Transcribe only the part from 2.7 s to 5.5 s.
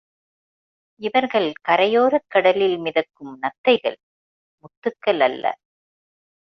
மிதக்கும் நத்தைகள் முத்துக்கள் அல்ல.